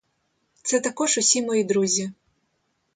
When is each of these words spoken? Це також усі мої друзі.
Це 0.61 0.79
також 0.79 1.17
усі 1.17 1.41
мої 1.41 1.63
друзі. 1.63 2.11